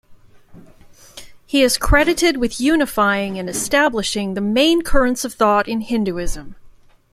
[1.45, 6.55] He is credited with unifying and establishing the main currents of thought in Hinduism.